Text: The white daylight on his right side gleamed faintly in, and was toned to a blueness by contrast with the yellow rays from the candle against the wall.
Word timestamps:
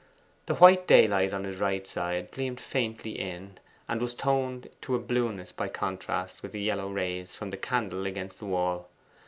The 0.47 0.55
white 0.55 0.87
daylight 0.87 1.31
on 1.31 1.43
his 1.43 1.57
right 1.59 1.85
side 1.85 2.31
gleamed 2.31 2.59
faintly 2.59 3.19
in, 3.19 3.59
and 3.87 4.01
was 4.01 4.15
toned 4.15 4.71
to 4.81 4.95
a 4.95 4.99
blueness 4.99 5.51
by 5.51 5.67
contrast 5.67 6.41
with 6.41 6.53
the 6.53 6.61
yellow 6.61 6.89
rays 6.89 7.35
from 7.35 7.51
the 7.51 7.57
candle 7.57 8.07
against 8.07 8.39
the 8.39 8.45
wall. 8.47 8.89